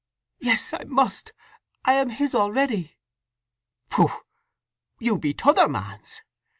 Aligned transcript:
"Yes 0.39 0.73
I 0.73 0.83
must—I 0.85 1.93
am 1.93 2.09
his 2.09 2.33
already!" 2.33 2.97
"Pshoo! 3.91 4.07
You 4.97 5.19
be 5.19 5.35
t' 5.35 5.47
other 5.47 5.67
man's. 5.67 6.23